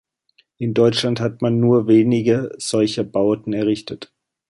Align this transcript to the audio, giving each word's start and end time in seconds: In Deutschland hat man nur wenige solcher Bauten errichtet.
In 0.57 0.73
Deutschland 0.73 1.19
hat 1.19 1.43
man 1.43 1.59
nur 1.59 1.85
wenige 1.87 2.55
solcher 2.57 3.03
Bauten 3.03 3.53
errichtet. 3.53 4.11